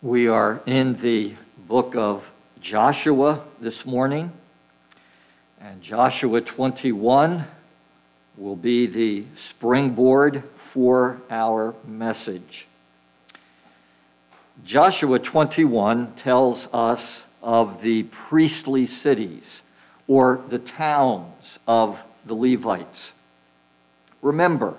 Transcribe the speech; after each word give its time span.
We 0.00 0.28
are 0.28 0.60
in 0.64 0.94
the 1.00 1.34
book 1.66 1.96
of 1.96 2.30
Joshua 2.60 3.42
this 3.60 3.84
morning, 3.84 4.30
and 5.60 5.82
Joshua 5.82 6.40
21 6.40 7.44
will 8.36 8.54
be 8.54 8.86
the 8.86 9.24
springboard 9.34 10.44
for 10.54 11.20
our 11.28 11.74
message. 11.84 12.68
Joshua 14.64 15.18
21 15.18 16.12
tells 16.12 16.68
us 16.72 17.26
of 17.42 17.82
the 17.82 18.04
priestly 18.04 18.86
cities 18.86 19.62
or 20.06 20.40
the 20.48 20.60
towns 20.60 21.58
of 21.66 22.04
the 22.24 22.34
Levites. 22.34 23.14
Remember, 24.22 24.74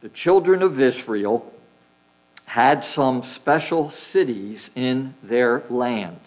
the 0.00 0.08
children 0.08 0.62
of 0.62 0.80
Israel 0.80 1.52
had 2.52 2.84
some 2.84 3.22
special 3.22 3.88
cities 3.88 4.70
in 4.74 5.14
their 5.22 5.62
land. 5.70 6.20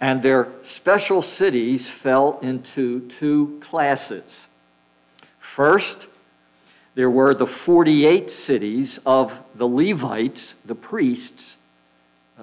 And 0.00 0.22
their 0.22 0.48
special 0.62 1.20
cities 1.20 1.90
fell 1.90 2.38
into 2.40 3.00
two 3.00 3.60
classes. 3.60 4.48
First, 5.38 6.08
there 6.94 7.10
were 7.10 7.34
the 7.34 7.46
48 7.46 8.30
cities 8.30 8.98
of 9.04 9.38
the 9.54 9.68
Levites, 9.68 10.54
the 10.64 10.74
priests. 10.74 11.58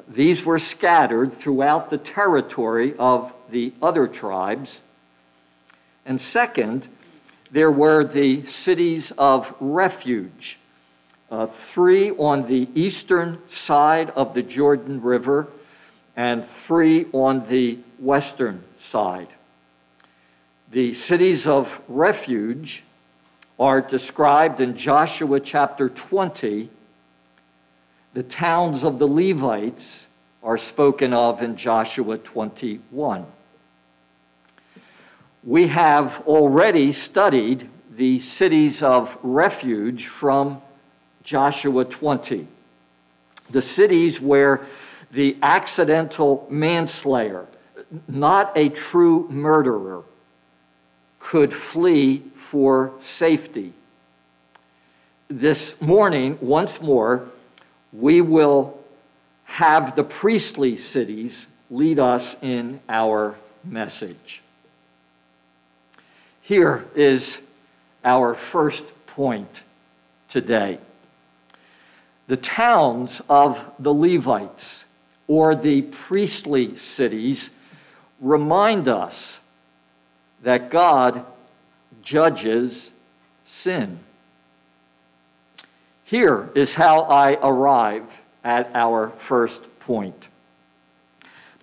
These 0.08 0.46
were 0.46 0.60
scattered 0.60 1.34
throughout 1.34 1.90
the 1.90 1.98
territory 1.98 2.94
of 3.00 3.34
the 3.50 3.74
other 3.82 4.08
tribes. 4.08 4.84
And 6.06 6.22
second, 6.22 6.88
there 7.50 7.72
were 7.72 8.04
the 8.04 8.46
cities 8.46 9.12
of 9.18 9.56
refuge 9.60 10.60
uh, 11.30 11.46
three 11.46 12.12
on 12.12 12.48
the 12.48 12.70
eastern 12.74 13.40
side 13.48 14.10
of 14.12 14.34
the 14.34 14.42
Jordan 14.42 15.02
River, 15.02 15.48
and 16.16 16.44
three 16.44 17.06
on 17.14 17.48
the 17.48 17.78
western 18.00 18.64
side. 18.74 19.28
The 20.72 20.94
cities 20.94 21.48
of 21.48 21.80
refuge 21.88 22.84
are 23.60 23.82
described 23.82 24.62
in 24.62 24.76
Joshua 24.76 25.40
chapter 25.40 25.90
20. 25.90 26.70
The 28.14 28.24
towns 28.24 28.84
of 28.84 29.00
the 29.00 29.08
Levites 29.08 30.08
are 30.44 30.58
spoken 30.58 31.14
of 31.14 31.42
in 31.42 31.56
Joshua 31.56 32.18
21. 32.18 33.26
We 35.44 35.68
have 35.68 36.24
already 36.28 36.92
studied 36.92 37.70
the 37.96 38.20
cities 38.20 38.84
of 38.84 39.18
refuge 39.24 40.08
from 40.08 40.62
Joshua 41.28 41.84
20. 41.84 42.48
The 43.50 43.62
cities 43.62 44.22
where 44.22 44.62
the 45.12 45.36
accidental 45.44 46.48
manslayer, 46.50 47.46
not 48.08 48.54
a 48.56 48.70
true 48.70 49.28
murderer, 49.28 50.04
could 51.20 51.54
flee 51.54 52.20
for 52.34 52.94
safety. 53.02 53.74
This 55.28 55.76
morning, 55.82 56.38
once 56.40 56.82
more, 56.82 57.28
we 57.92 58.22
will 58.22 58.80
have 59.44 59.98
the 59.98 60.06
priestly 60.06 60.78
cities 60.78 61.46
lead 61.70 62.00
us 62.00 62.38
in 62.42 62.80
our 62.88 63.36
message. 63.66 64.42
Here 66.42 66.86
is 66.96 67.42
our 68.06 68.34
first 68.34 68.86
point 69.08 69.64
today 70.30 70.80
the 72.28 72.38
towns 72.38 73.22
of 73.30 73.64
the 73.80 73.94
Levites 73.94 74.86
or 75.28 75.56
the 75.56 75.82
priestly 75.82 76.76
cities 76.76 77.50
remind 78.20 78.88
us 78.88 79.40
that 80.44 80.70
God 80.70 81.26
judges 82.02 82.92
sin. 83.46 84.00
Here 86.04 86.50
is 86.56 86.74
how 86.76 87.02
I 87.02 87.38
arrive 87.42 88.06
at 88.44 88.72
our 88.74 89.10
first 89.10 89.80
point. 89.80 90.30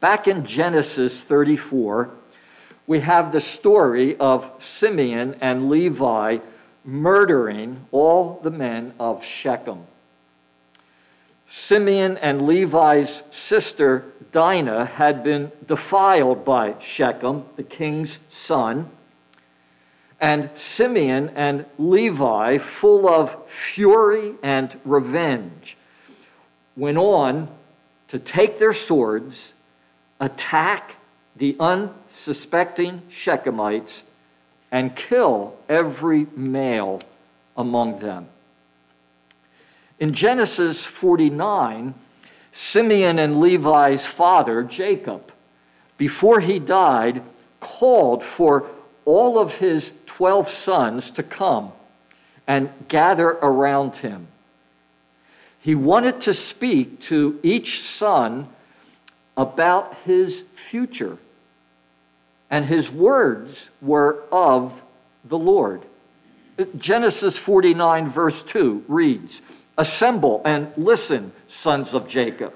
Back 0.00 0.28
in 0.28 0.44
Genesis 0.44 1.22
34, 1.22 2.10
we 2.87 3.00
have 3.00 3.33
the 3.33 3.41
story 3.41 4.16
of 4.19 4.50
Simeon 4.59 5.37
and 5.41 5.71
Levi 5.71 6.39
murdering 6.84 7.87
all 7.91 8.39
the 8.43 8.50
men 8.50 8.93
of 9.00 9.25
Shechem. 9.25 9.87
Simeon 11.47 12.16
and 12.19 12.47
Levi's 12.47 13.22
sister 13.31 14.05
Dinah 14.32 14.87
had 14.87 15.22
been 15.22 15.53
defiled 15.66 16.44
by 16.44 16.75
Shechem, 16.81 17.44
the 17.56 17.62
king's 17.62 18.19
son. 18.28 18.91
And 20.21 20.50
Simeon 20.54 21.31
and 21.37 21.66
Levi, 21.78 22.59
full 22.59 23.09
of 23.09 23.49
fury 23.49 24.34
and 24.43 24.78
revenge, 24.84 25.77
went 26.77 26.99
on 26.99 27.49
to 28.09 28.19
take 28.19 28.59
their 28.59 28.75
swords, 28.75 29.54
attack 30.19 30.97
the 31.37 31.56
unsuspecting 31.60 33.03
Shechemites, 33.10 34.03
and 34.72 34.97
kill 34.97 35.56
every 35.69 36.27
male 36.34 37.00
among 37.56 38.00
them. 38.00 38.27
In 40.04 40.12
Genesis 40.12 40.84
49, 40.84 41.94
Simeon 42.53 43.19
and 43.19 43.41
Levi's 43.41 44.04
father, 44.04 44.62
Jacob, 44.62 45.32
before 45.97 46.41
he 46.41 46.59
died, 46.59 47.22
called 47.59 48.22
for 48.22 48.66
all 49.06 49.38
of 49.38 49.54
his 49.54 49.92
12 50.04 50.50
sons 50.50 51.10
to 51.12 51.22
come 51.22 51.72
and 52.47 52.69
gather 52.88 53.31
around 53.31 53.97
him. 53.97 54.26
He 55.60 55.75
wanted 55.75 56.21
to 56.21 56.34
speak 56.34 57.00
to 57.09 57.41
each 57.42 57.81
son 57.81 58.48
about 59.38 59.97
his 60.04 60.44
future, 60.53 61.16
and 62.50 62.66
his 62.66 62.91
words 62.91 63.71
were 63.81 64.22
of 64.31 64.82
the 65.25 65.38
Lord. 65.38 65.82
Genesis 66.76 67.38
49, 67.38 68.06
verse 68.10 68.42
2 68.42 68.84
reads, 68.86 69.41
Assemble 69.77 70.41
and 70.45 70.73
listen, 70.77 71.33
sons 71.49 71.95
of 71.95 72.07
Jacob. 72.07 72.53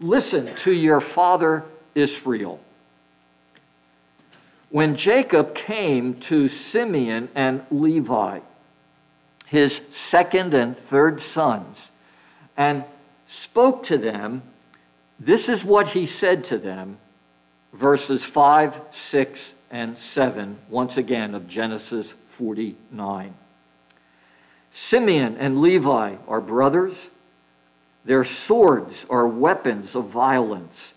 Listen 0.00 0.54
to 0.56 0.72
your 0.72 1.00
father 1.00 1.64
Israel. 1.94 2.60
When 4.70 4.96
Jacob 4.96 5.54
came 5.54 6.14
to 6.20 6.48
Simeon 6.48 7.28
and 7.34 7.62
Levi, 7.70 8.40
his 9.46 9.82
second 9.90 10.54
and 10.54 10.76
third 10.76 11.20
sons, 11.20 11.90
and 12.56 12.84
spoke 13.26 13.82
to 13.84 13.98
them, 13.98 14.42
this 15.18 15.48
is 15.48 15.64
what 15.64 15.88
he 15.88 16.06
said 16.06 16.44
to 16.44 16.58
them, 16.58 16.98
verses 17.72 18.24
5, 18.24 18.80
6, 18.90 19.54
and 19.70 19.98
7, 19.98 20.58
once 20.68 20.96
again 20.96 21.34
of 21.34 21.48
Genesis 21.48 22.14
49. 22.28 23.34
Simeon 24.70 25.36
and 25.36 25.60
Levi 25.60 26.16
are 26.28 26.40
brothers. 26.40 27.10
Their 28.04 28.24
swords 28.24 29.04
are 29.10 29.26
weapons 29.26 29.94
of 29.94 30.06
violence. 30.06 30.94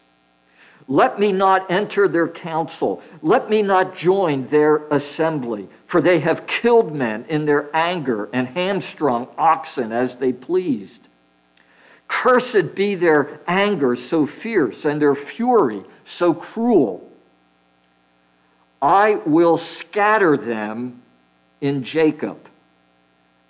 Let 0.87 1.19
me 1.19 1.31
not 1.31 1.71
enter 1.71 2.07
their 2.07 2.27
council. 2.27 3.01
Let 3.21 3.49
me 3.49 3.61
not 3.61 3.95
join 3.95 4.47
their 4.47 4.87
assembly, 4.89 5.69
for 5.85 6.01
they 6.01 6.19
have 6.19 6.45
killed 6.45 6.93
men 6.93 7.25
in 7.29 7.45
their 7.45 7.73
anger 7.75 8.29
and 8.33 8.47
hamstrung 8.47 9.27
oxen 9.37 9.91
as 9.91 10.17
they 10.17 10.33
pleased. 10.33 11.07
Cursed 12.07 12.75
be 12.75 12.95
their 12.95 13.39
anger 13.47 13.95
so 13.95 14.25
fierce 14.25 14.85
and 14.85 15.01
their 15.01 15.15
fury 15.15 15.83
so 16.05 16.33
cruel. 16.33 17.09
I 18.81 19.15
will 19.25 19.57
scatter 19.57 20.35
them 20.35 21.01
in 21.61 21.83
Jacob 21.83 22.49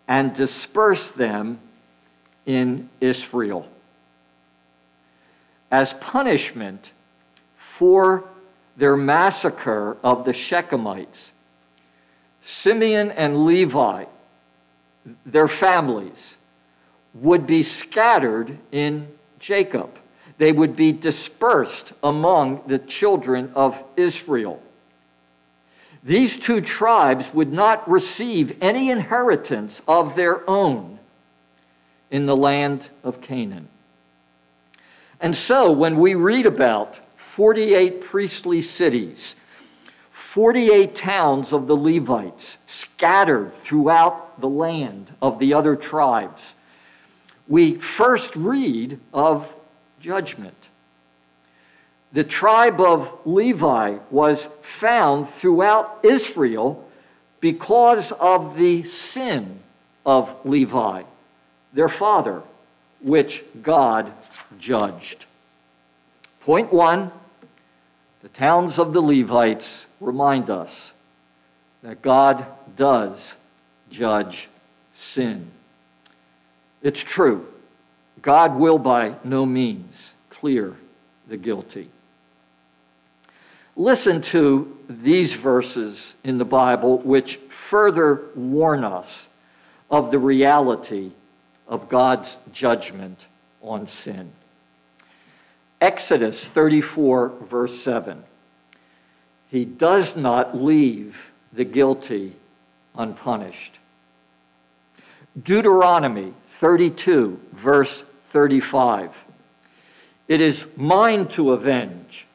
and 0.08 0.34
disperse 0.34 1.12
them 1.12 1.60
in 2.46 2.90
Israel. 3.00 3.68
As 5.72 5.94
punishment 5.94 6.92
for 7.56 8.26
their 8.78 8.98
massacre 8.98 9.98
of 10.04 10.26
the 10.26 10.32
Shechemites, 10.32 11.32
Simeon 12.42 13.12
and 13.12 13.46
Levi, 13.46 14.06
their 15.26 15.48
families, 15.48 16.36
would 17.14 17.48
be 17.48 17.64
scattered 17.64 18.58
in 18.72 19.08
Jacob. 19.40 19.98
They 20.38 20.52
would 20.52 20.76
be 20.76 20.92
dispersed 20.92 21.94
among 22.04 22.64
the 22.68 22.80
children 22.80 23.52
of 23.56 23.82
Israel. 23.96 24.62
These 26.04 26.40
two 26.40 26.60
tribes 26.60 27.34
would 27.34 27.54
not 27.54 27.90
receive 27.90 28.58
any 28.62 28.90
inheritance 28.90 29.82
of 29.88 30.16
their 30.16 30.48
own 30.50 31.00
in 32.12 32.26
the 32.26 32.36
land 32.36 32.90
of 33.04 33.22
Canaan. 33.22 33.70
And 35.22 35.36
so 35.36 35.72
when 35.72 35.98
we 35.98 36.16
read 36.16 36.46
about 36.46 37.00
48 37.16 38.02
priestly 38.02 38.60
cities, 38.62 39.38
48 40.12 40.94
towns 40.94 41.54
of 41.54 41.68
the 41.68 41.76
Levites 41.76 42.58
scattered 42.66 43.54
throughout 43.54 44.42
the 44.42 44.50
land 44.50 45.14
of 45.22 45.40
the 45.40 45.54
other 45.54 45.78
tribes, 45.78 46.54
we 47.48 47.76
first 47.76 48.36
read 48.36 49.00
of 49.14 49.56
judgment. 50.02 50.70
The 52.13 52.24
tribe 52.24 52.80
of 52.80 53.12
Levi 53.25 53.98
was 54.12 54.48
found 54.62 55.27
throughout 55.27 56.00
Israel 56.04 56.88
because 57.39 58.12
of 58.13 58.56
the 58.56 58.83
sin 58.83 59.60
of 60.06 60.33
Levi, 60.45 61.04
their 61.74 61.89
father, 61.89 62.44
which 63.01 63.44
God 63.62 64.13
judged. 64.60 65.25
Point 66.42 66.71
one 66.71 67.12
the 68.21 68.30
towns 68.30 68.80
of 68.80 68.94
the 68.94 69.01
Levites 69.01 69.86
remind 70.00 70.50
us 70.50 70.94
that 71.81 72.01
God 72.01 72.45
does 72.77 73.33
judge 73.92 74.48
sin. 74.94 75.51
It's 76.81 77.04
true. 77.04 77.45
God 78.21 78.56
will 78.56 78.77
by 78.77 79.15
no 79.25 79.45
means 79.45 80.12
clear 80.30 80.75
the 81.27 81.36
guilty. 81.36 81.89
Listen 83.75 84.22
to 84.22 84.78
these 84.88 85.34
verses 85.34 86.14
in 86.24 86.38
the 86.38 86.46
Bible 86.46 87.00
which 87.00 87.38
further 87.50 88.22
warn 88.36 88.84
us 88.84 89.28
of 89.90 90.12
the 90.12 90.20
reality 90.20 91.12
of 91.68 91.90
God's 91.90 92.38
judgment 92.52 93.28
on 93.62 93.88
sin. 93.88 94.31
Exodus 95.81 96.46
34, 96.46 97.30
verse 97.42 97.80
7. 97.81 98.24
He 99.50 99.66
does 99.66 100.16
not 100.16 100.56
leave 100.56 101.31
the 101.52 101.66
guilty 101.66 102.36
unpunished. 102.96 103.80
Deuteronomy 105.42 106.34
32, 106.46 107.40
verse 107.52 108.04
35. 108.25 109.25
It 110.28 110.42
is 110.42 110.66
mine 110.75 111.28
to 111.30 111.52
avenge. 111.52 112.28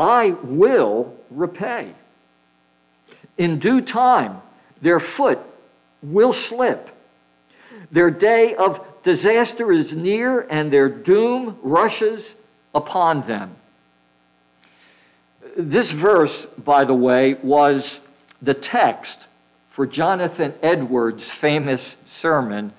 I 0.00 0.30
will 0.30 1.14
repay. 1.30 1.92
In 3.36 3.58
due 3.58 3.82
time, 3.82 4.40
their 4.80 4.98
foot 4.98 5.38
will 6.02 6.32
slip. 6.32 6.88
Their 7.92 8.10
day 8.10 8.54
of 8.54 8.80
disaster 9.02 9.70
is 9.70 9.94
near, 9.94 10.46
and 10.48 10.72
their 10.72 10.88
doom 10.88 11.58
rushes 11.62 12.34
upon 12.74 13.26
them. 13.26 13.54
This 15.54 15.90
verse, 15.90 16.46
by 16.46 16.84
the 16.84 16.94
way, 16.94 17.34
was 17.34 18.00
the 18.40 18.54
text 18.54 19.26
for 19.68 19.86
Jonathan 19.86 20.54
Edwards' 20.62 21.30
famous 21.30 21.96
sermon, 22.06 22.72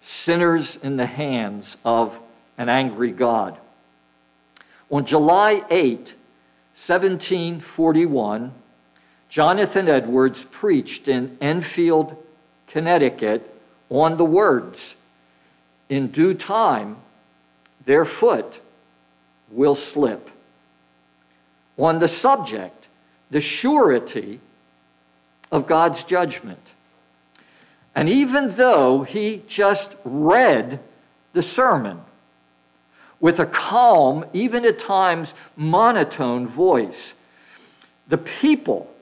Sinners 0.00 0.76
in 0.82 0.96
the 0.96 1.06
Hands 1.06 1.76
of 1.84 2.18
an 2.56 2.70
Angry 2.70 3.10
God. 3.10 3.58
On 4.90 5.04
July 5.04 5.62
8, 5.70 6.14
1741, 6.74 8.52
Jonathan 9.28 9.88
Edwards 9.88 10.44
preached 10.50 11.06
in 11.06 11.38
Enfield, 11.40 12.16
Connecticut, 12.66 13.50
on 13.90 14.16
the 14.16 14.24
words, 14.24 14.96
In 15.88 16.08
due 16.08 16.34
time, 16.34 16.96
their 17.84 18.04
foot 18.04 18.60
will 19.50 19.76
slip. 19.76 20.30
On 21.78 22.00
the 22.00 22.08
subject, 22.08 22.88
the 23.30 23.40
surety 23.40 24.40
of 25.52 25.66
God's 25.66 26.02
judgment. 26.02 26.72
And 27.94 28.08
even 28.08 28.56
though 28.56 29.04
he 29.04 29.42
just 29.46 29.94
read 30.04 30.80
the 31.32 31.42
sermon 31.42 32.00
with 33.24 33.40
a 33.40 33.46
calm, 33.46 34.22
even 34.34 34.66
at 34.66 34.78
times 34.78 35.32
monotone 35.56 36.46
voice, 36.46 37.14
the 38.06 38.18
people 38.18 38.94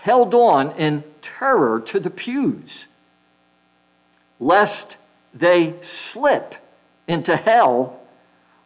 held 0.00 0.34
on 0.34 0.72
in 0.72 1.04
terror 1.22 1.78
to 1.78 2.00
the 2.00 2.10
pews, 2.10 2.88
lest 4.40 4.96
they 5.32 5.72
slip 5.82 6.56
into 7.06 7.36
hell, 7.36 8.00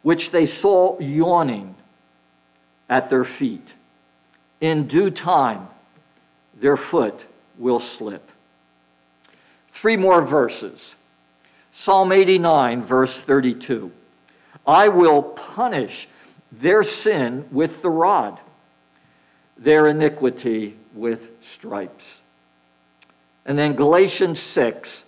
which 0.01 0.31
they 0.31 0.47
saw 0.47 0.99
yawning 0.99 1.75
at 2.89 3.11
their 3.11 3.25
feet. 3.25 3.75
In 4.63 4.87
due 4.87 5.11
time, 5.11 5.69
their 6.59 6.79
foot 6.79 7.27
will 7.59 7.79
slip. 7.79 8.31
Three 9.71 9.99
more 9.99 10.23
verses. 10.23 10.97
Psalm 11.73 12.11
89, 12.11 12.81
verse 12.81 13.21
32. 13.21 13.93
I 14.69 14.89
will 14.89 15.23
punish 15.23 16.07
their 16.53 16.83
sin 16.83 17.47
with 17.51 17.81
the 17.81 17.89
rod, 17.89 18.39
their 19.57 19.89
iniquity 19.89 20.77
with 20.93 21.31
stripes. 21.41 22.21
And 23.47 23.59
then 23.59 23.75
Galatians 23.75 24.39
6, 24.39 25.07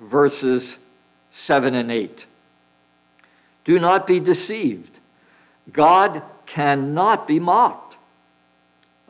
verses 0.00 0.78
7 1.30 1.74
and 1.74 1.92
8. 1.92 2.24
Do 3.64 3.78
not 3.78 4.06
be 4.06 4.20
deceived. 4.20 5.00
God 5.70 6.22
cannot 6.46 7.26
be 7.26 7.38
mocked. 7.38 7.98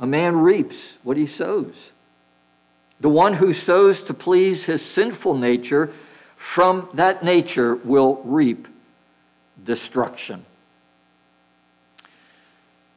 A 0.00 0.06
man 0.08 0.40
reaps 0.40 0.98
what 1.04 1.16
he 1.16 1.26
sows. 1.26 1.92
The 2.98 3.08
one 3.08 3.34
who 3.34 3.52
sows 3.52 4.02
to 4.04 4.14
please 4.14 4.64
his 4.64 4.84
sinful 4.84 5.34
nature, 5.34 5.92
from 6.34 6.88
that 6.94 7.22
nature 7.22 7.76
will 7.76 8.20
reap 8.24 8.66
destruction. 9.64 10.44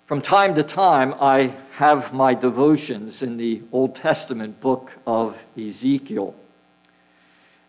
From 0.06 0.22
time 0.22 0.56
to 0.56 0.64
time, 0.64 1.14
I 1.22 1.56
have 1.74 2.14
my 2.14 2.34
devotions 2.34 3.22
in 3.22 3.38
the 3.38 3.62
Old 3.72 3.96
Testament 3.96 4.60
book 4.60 4.92
of 5.08 5.46
Ezekiel. 5.58 6.36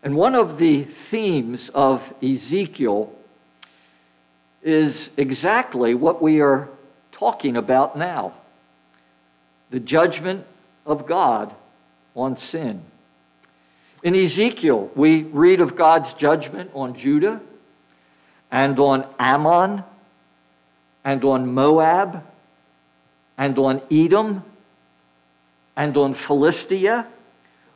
And 0.03 0.17
one 0.17 0.35
of 0.35 0.57
the 0.57 0.83
themes 0.83 1.69
of 1.69 2.13
Ezekiel 2.21 3.13
is 4.61 5.09
exactly 5.15 5.93
what 5.93 6.21
we 6.21 6.41
are 6.41 6.67
talking 7.11 7.55
about 7.55 7.97
now 7.97 8.33
the 9.69 9.79
judgment 9.79 10.45
of 10.85 11.07
God 11.07 11.55
on 12.15 12.37
sin. 12.37 12.83
In 14.03 14.15
Ezekiel, 14.15 14.91
we 14.95 15.23
read 15.23 15.61
of 15.61 15.75
God's 15.75 16.13
judgment 16.13 16.69
on 16.75 16.93
Judah 16.93 17.41
and 18.53 18.79
on 18.79 19.05
Ammon 19.17 19.83
and 21.03 21.25
on 21.25 21.51
Moab 21.51 22.23
and 23.35 23.57
on 23.57 23.81
Edom 23.91 24.43
and 25.75 25.97
on 25.97 26.13
Philistia. 26.13 27.07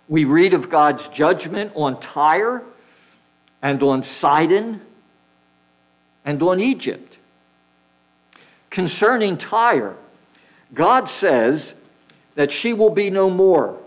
We 0.07 0.24
read 0.24 0.53
of 0.53 0.69
God's 0.69 1.07
judgment 1.07 1.74
on 1.75 2.00
Tyre 2.00 2.63
and 3.62 3.81
on 3.81 4.03
Sidon 4.03 4.79
and 6.24 6.41
on 6.43 6.60
Egypt. 6.60 7.17
Concerning 8.69 9.36
Tyre, 9.36 9.96
God 10.75 11.10
says 11.10 11.74
that 12.36 12.51
she 12.51 12.72
will 12.72 12.91
be 12.91 13.10
no 13.10 13.31
more, 13.31 13.79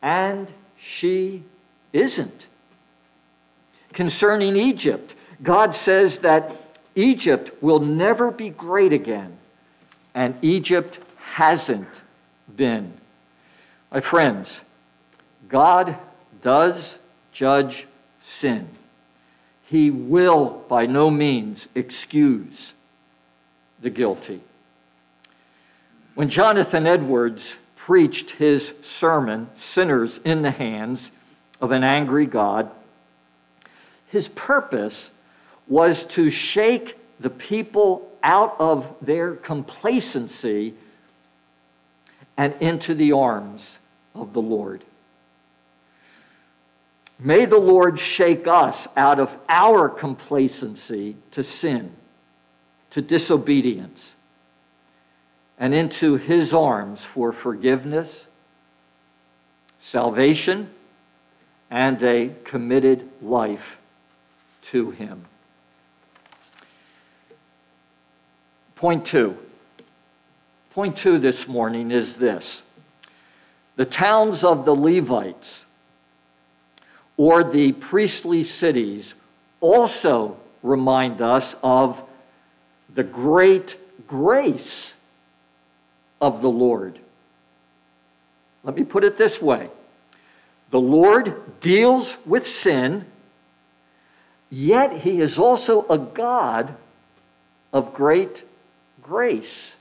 and 0.00 0.50
she 0.78 1.42
isn't. 1.92 2.46
Concerning 3.92 4.56
Egypt, 4.56 5.14
God 5.42 5.74
says 5.74 6.20
that 6.20 6.52
Egypt 6.94 7.50
will 7.62 7.80
never 7.80 8.30
be 8.30 8.50
great 8.50 8.92
again, 8.92 9.36
and 10.14 10.34
Egypt 10.42 10.98
hasn't 11.16 11.88
been. 12.54 12.92
My 13.92 14.00
friends, 14.00 14.60
God 15.48 15.96
does 16.42 16.96
judge 17.32 17.86
sin 18.20 18.68
he 19.70 19.88
will 19.88 20.64
by 20.68 20.84
no 20.84 21.12
means 21.12 21.68
excuse 21.76 22.74
the 23.80 23.88
guilty. 23.88 24.40
When 26.16 26.28
Jonathan 26.28 26.88
Edwards 26.88 27.54
preached 27.76 28.30
his 28.32 28.74
sermon, 28.82 29.48
Sinners 29.54 30.18
in 30.24 30.42
the 30.42 30.50
Hands 30.50 31.12
of 31.60 31.70
an 31.70 31.84
Angry 31.84 32.26
God, 32.26 32.68
his 34.08 34.26
purpose 34.26 35.12
was 35.70 36.04
to 36.04 36.28
shake 36.28 36.98
the 37.20 37.30
people 37.30 38.06
out 38.22 38.56
of 38.58 38.94
their 39.00 39.34
complacency 39.34 40.74
and 42.36 42.54
into 42.60 42.94
the 42.94 43.12
arms 43.12 43.78
of 44.14 44.34
the 44.34 44.42
Lord. 44.42 44.84
May 47.18 47.46
the 47.46 47.58
Lord 47.58 47.98
shake 47.98 48.46
us 48.46 48.88
out 48.96 49.20
of 49.20 49.34
our 49.48 49.88
complacency 49.88 51.16
to 51.30 51.42
sin 51.42 51.92
to 52.90 53.00
disobedience 53.00 54.16
and 55.58 55.74
into 55.74 56.16
his 56.16 56.52
arms 56.52 57.00
for 57.00 57.32
forgiveness, 57.32 58.26
salvation, 59.78 60.70
and 61.70 62.02
a 62.02 62.34
committed 62.44 63.08
life 63.22 63.78
to 64.62 64.90
him. 64.90 65.26
Point 68.80 69.04
two. 69.04 69.36
Point 70.70 70.96
two 70.96 71.18
this 71.18 71.46
morning 71.46 71.90
is 71.90 72.16
this 72.16 72.62
the 73.76 73.84
towns 73.84 74.42
of 74.42 74.64
the 74.64 74.74
Levites 74.74 75.66
or 77.18 77.44
the 77.44 77.72
priestly 77.72 78.42
cities 78.42 79.14
also 79.60 80.38
remind 80.62 81.20
us 81.20 81.56
of 81.62 82.02
the 82.94 83.02
great 83.02 83.76
grace 84.06 84.94
of 86.18 86.40
the 86.40 86.48
Lord. 86.48 86.98
Let 88.64 88.76
me 88.76 88.84
put 88.84 89.04
it 89.04 89.18
this 89.18 89.42
way 89.42 89.68
the 90.70 90.80
Lord 90.80 91.60
deals 91.60 92.16
with 92.24 92.46
sin, 92.46 93.04
yet 94.48 95.00
he 95.00 95.20
is 95.20 95.38
also 95.38 95.86
a 95.88 95.98
God 95.98 96.74
of 97.74 97.92
great 97.92 98.44
grace. 99.10 99.74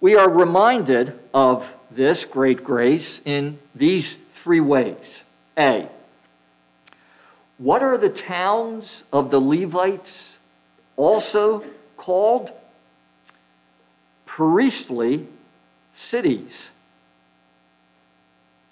We 0.00 0.14
are 0.14 0.30
reminded 0.30 1.18
of 1.34 1.68
this 1.90 2.24
great 2.24 2.62
grace 2.62 3.20
in 3.24 3.58
these 3.74 4.16
three 4.30 4.60
ways. 4.60 5.24
A. 5.58 5.88
What 7.58 7.82
are 7.82 7.98
the 7.98 8.10
towns 8.10 9.02
of 9.12 9.32
the 9.32 9.40
Levites 9.40 10.38
also 10.96 11.64
called? 11.96 12.52
Priestly 14.24 15.26
cities. 15.92 16.70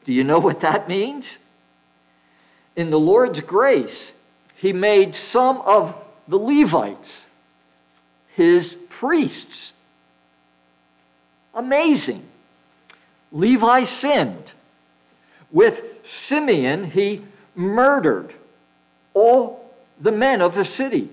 Do 0.05 0.13
you 0.13 0.23
know 0.23 0.39
what 0.39 0.61
that 0.61 0.89
means? 0.89 1.39
In 2.77 2.91
the 2.91 3.01
Lord's 3.01 3.41
grace, 3.41 4.13
He 4.55 4.73
made 4.73 5.17
some 5.17 5.61
of 5.63 5.93
the 6.29 6.39
Levites 6.39 7.27
His 8.37 8.77
priests. 8.91 9.73
Amazing. 11.55 12.23
Levi 13.33 13.85
sinned. 13.85 14.53
With 15.51 15.83
Simeon, 16.03 16.91
he 16.91 17.25
murdered 17.55 18.35
all 19.15 19.75
the 19.99 20.13
men 20.13 20.43
of 20.43 20.55
the 20.55 20.67
city. 20.67 21.09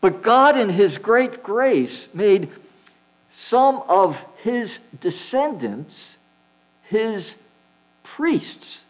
But 0.00 0.22
God, 0.22 0.56
in 0.56 0.70
his 0.70 0.96
great 0.96 1.42
grace, 1.42 2.08
made 2.14 2.48
some 3.30 3.82
of 3.86 4.24
his 4.42 4.78
descendants 4.98 6.16
his 6.84 7.36
priests. 8.02 8.84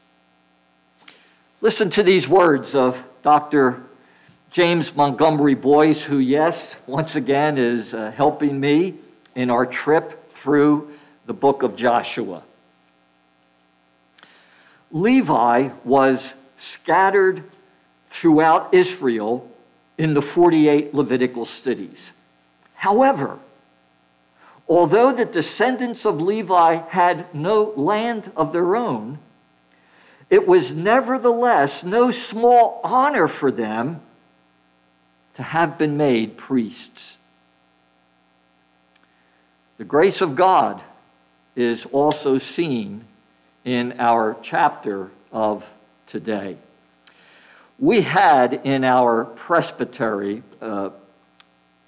Listen 1.60 1.90
to 1.90 2.04
these 2.04 2.28
words 2.28 2.76
of 2.76 3.02
Dr. 3.22 3.82
James 4.50 4.96
Montgomery 4.96 5.54
Boice, 5.54 6.02
who, 6.02 6.18
yes, 6.18 6.74
once 6.88 7.14
again 7.14 7.56
is 7.56 7.94
uh, 7.94 8.10
helping 8.10 8.58
me 8.58 8.96
in 9.36 9.48
our 9.48 9.64
trip 9.64 10.32
through 10.32 10.90
the 11.26 11.32
book 11.32 11.62
of 11.62 11.76
Joshua. 11.76 12.42
Levi 14.90 15.68
was 15.84 16.34
scattered 16.56 17.44
throughout 18.08 18.74
Israel 18.74 19.48
in 19.96 20.14
the 20.14 20.22
48 20.22 20.94
Levitical 20.94 21.46
cities. 21.46 22.10
However, 22.74 23.38
although 24.68 25.12
the 25.12 25.26
descendants 25.26 26.04
of 26.04 26.20
Levi 26.20 26.74
had 26.88 27.32
no 27.32 27.72
land 27.76 28.32
of 28.34 28.52
their 28.52 28.74
own, 28.74 29.20
it 30.28 30.48
was 30.48 30.74
nevertheless 30.74 31.84
no 31.84 32.10
small 32.10 32.80
honor 32.82 33.28
for 33.28 33.52
them 33.52 34.00
to 35.40 35.44
have 35.44 35.78
been 35.78 35.96
made 35.96 36.36
priests. 36.36 37.18
The 39.78 39.84
grace 39.84 40.20
of 40.20 40.36
God 40.36 40.82
is 41.56 41.86
also 41.86 42.36
seen 42.36 43.06
in 43.64 43.94
our 43.98 44.36
chapter 44.42 45.10
of 45.32 45.66
today. 46.06 46.58
We 47.78 48.02
had 48.02 48.52
in 48.52 48.84
our 48.84 49.24
presbytery 49.24 50.42
uh, 50.60 50.90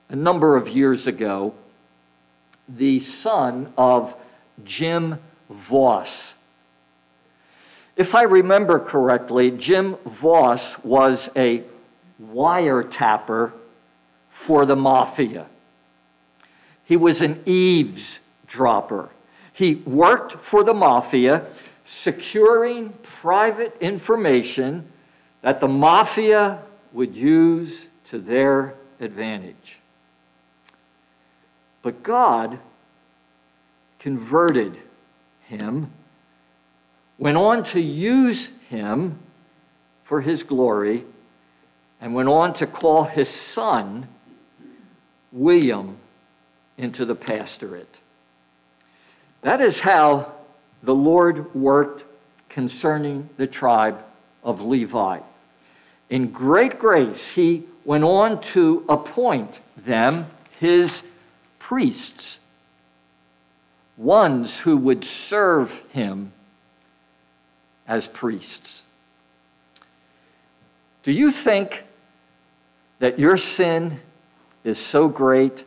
a 0.09 0.17
number 0.17 0.57
of 0.57 0.71
years 0.71 1.07
ago 1.07 1.55
the 2.67 3.01
son 3.01 3.75
of 3.77 4.17
Jim 4.65 5.19
Vaus. 5.51 6.35
If 7.97 8.15
I 8.15 8.23
remember 8.23 8.79
correctly, 8.79 9.51
Jim 9.51 9.99
Vaus 10.07 10.83
was 10.83 11.29
a 11.37 11.65
wiretapper 12.23 13.53
for 14.29 14.67
the 14.67 14.77
mafia. 14.77 15.47
He 16.85 16.97
was 16.97 17.21
an 17.21 17.43
eavesdropper. 17.47 19.11
He 19.53 19.77
worked 19.77 20.33
for 20.33 20.65
the 20.65 20.75
mafia, 20.75 21.47
securing 21.85 22.91
private 23.03 23.77
information 23.81 24.87
that 25.43 25.61
the 25.61 25.69
mafia 25.69 26.61
would 26.93 27.15
use 27.17 27.87
to 28.05 28.19
their 28.19 28.75
advantage. 29.01 29.79
But 31.83 32.03
God 32.03 32.59
converted 33.99 34.79
him, 35.47 35.91
went 37.19 37.37
on 37.37 37.65
to 37.65 37.81
use 37.81 38.51
him 38.69 39.19
for 40.05 40.21
his 40.21 40.43
glory, 40.43 41.05
and 42.03 42.13
went 42.13 42.29
on 42.29 42.53
to 42.53 42.67
call 42.67 43.05
his 43.05 43.29
son, 43.29 44.09
William, 45.31 45.99
into 46.77 47.05
the 47.05 47.15
pastorate. 47.15 48.01
That 49.43 49.61
is 49.61 49.81
how 49.81 50.33
the 50.83 50.95
Lord 50.95 51.55
worked 51.55 52.05
concerning 52.49 53.31
the 53.37 53.47
tribe 53.47 54.03
of 54.43 54.63
Levi. 54.63 55.21
In 56.11 56.33
great 56.33 56.81
grace, 56.81 57.31
he 57.31 57.63
went 57.85 58.03
on 58.03 58.41
to 58.41 58.85
appoint 58.89 59.61
them 59.77 60.27
his 60.59 61.05
priests, 61.61 62.41
ones 63.97 64.59
who 64.59 64.77
would 64.77 65.05
serve 65.05 65.81
him 65.91 66.33
as 67.87 68.09
priests. 68.09 68.83
Do 71.05 71.13
you 71.13 71.31
think 71.31 71.85
that 73.03 73.19
your 73.19 73.37
sin 73.37 73.99
is 74.63 74.79
so 74.79 75.09
great 75.09 75.65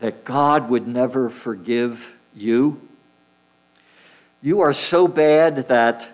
that 0.00 0.24
God 0.24 0.68
would 0.68 0.84
never 0.84 1.30
forgive 1.30 2.12
you. 2.34 2.80
You 4.42 4.62
are 4.62 4.72
so 4.72 5.06
bad 5.06 5.68
that 5.68 6.08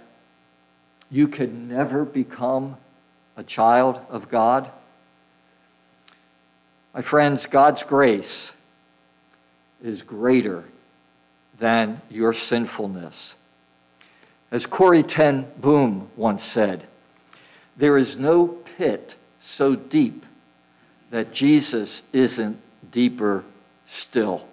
you 1.11 1.26
could 1.26 1.54
never 1.54 2.04
become 2.04 2.76
a 3.35 3.42
child 3.42 3.99
of 4.11 4.28
God. 4.28 4.71
My 6.92 7.00
friends, 7.00 7.47
God's 7.47 7.83
grace 7.83 8.52
is 9.83 10.02
greater 10.02 10.64
than 11.59 12.02
your 12.11 12.35
sinfulness. 12.35 13.37
As 14.50 14.66
Corrie 14.66 15.02
ten 15.02 15.50
Boom 15.57 16.11
once 16.14 16.45
said, 16.45 16.87
there 17.78 17.97
is 17.97 18.18
no 18.18 18.49
pit 18.49 19.14
so 19.48 19.74
deep 19.74 20.26
that 21.10 21.32
Jesus 21.32 22.02
isn't 22.12 22.58
deeper 22.90 23.44
still. 23.86 24.46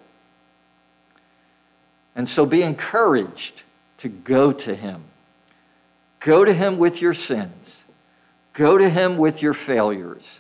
And 2.15 2.29
so 2.29 2.45
be 2.45 2.63
encouraged 2.63 3.63
to 3.97 4.09
go 4.09 4.53
to 4.53 4.73
Him. 4.73 5.03
Go 6.21 6.45
to 6.45 6.53
Him 6.53 6.77
with 6.77 7.01
your 7.01 7.13
sins, 7.13 7.83
go 8.53 8.77
to 8.77 8.89
Him 8.89 9.17
with 9.17 9.41
your 9.41 9.53
failures, 9.53 10.39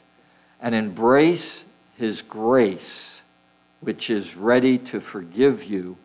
and 0.61 0.73
embrace 0.73 1.65
His 1.97 2.21
grace, 2.21 3.21
which 3.81 4.09
is 4.09 4.35
ready 4.35 4.77
to 4.79 5.01
forgive 5.01 5.65
you 5.65 5.97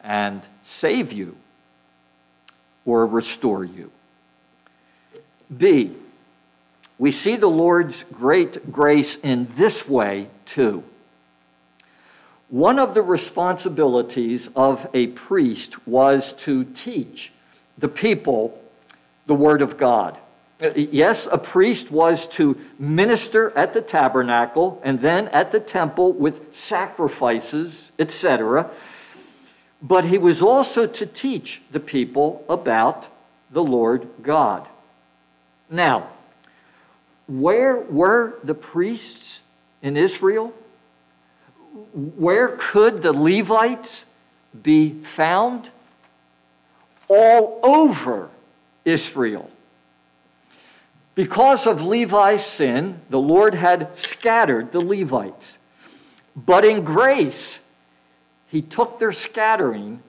and 0.00 0.40
save 0.62 1.12
you 1.12 1.36
or 2.86 3.06
restore 3.06 3.64
you. 3.64 3.92
B, 5.54 5.94
we 7.00 7.10
see 7.10 7.36
the 7.36 7.48
Lord's 7.48 8.04
great 8.12 8.70
grace 8.70 9.16
in 9.22 9.48
this 9.56 9.88
way 9.88 10.28
too. 10.44 10.84
One 12.50 12.78
of 12.78 12.92
the 12.92 13.00
responsibilities 13.00 14.50
of 14.54 14.86
a 14.92 15.06
priest 15.06 15.88
was 15.88 16.34
to 16.44 16.64
teach 16.64 17.32
the 17.78 17.88
people 17.88 18.62
the 19.24 19.34
Word 19.34 19.62
of 19.62 19.78
God. 19.78 20.18
Uh, 20.62 20.72
yes, 20.74 21.26
a 21.32 21.38
priest 21.38 21.90
was 21.90 22.26
to 22.28 22.60
minister 22.78 23.50
at 23.56 23.72
the 23.72 23.80
tabernacle 23.80 24.78
and 24.84 25.00
then 25.00 25.28
at 25.28 25.52
the 25.52 25.60
temple 25.60 26.12
with 26.12 26.54
sacrifices, 26.54 27.92
etc. 27.98 28.68
But 29.80 30.04
he 30.04 30.18
was 30.18 30.42
also 30.42 30.86
to 30.86 31.06
teach 31.06 31.62
the 31.70 31.80
people 31.80 32.44
about 32.46 33.06
the 33.50 33.64
Lord 33.64 34.06
God. 34.20 34.68
Now, 35.70 36.10
where 37.30 37.76
were 37.78 38.34
the 38.42 38.54
priests 38.54 39.44
in 39.82 39.96
Israel? 39.96 40.52
Where 41.94 42.56
could 42.58 43.02
the 43.02 43.12
Levites 43.12 44.04
be 44.60 45.00
found? 45.04 45.70
All 47.06 47.60
over 47.62 48.30
Israel. 48.84 49.48
Because 51.14 51.66
of 51.66 51.84
Levi's 51.84 52.44
sin, 52.44 53.00
the 53.10 53.20
Lord 53.20 53.54
had 53.54 53.96
scattered 53.96 54.72
the 54.72 54.80
Levites. 54.80 55.58
But 56.34 56.64
in 56.64 56.82
grace, 56.82 57.60
he 58.48 58.60
took 58.60 58.98
their 58.98 59.12
scattering 59.12 60.02